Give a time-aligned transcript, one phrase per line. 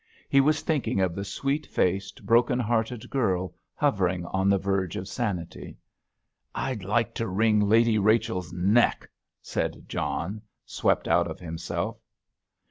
[0.29, 5.07] He was thinking of the sweet faced, broken hearted girl, hovering on the verge of
[5.07, 5.77] sanity.
[6.55, 9.07] "I'd like to wring Lady Rachel's neck!"
[9.43, 11.99] said John, swept out of himself.